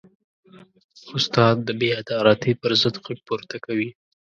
استاد 1.17 1.55
د 1.67 1.69
بېعدالتۍ 1.79 2.53
پر 2.61 2.71
ضد 2.81 2.95
غږ 3.03 3.19
پورته 3.27 3.55
کوي. 3.65 3.89